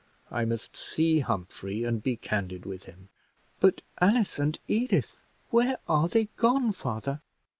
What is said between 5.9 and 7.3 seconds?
they gone, father?"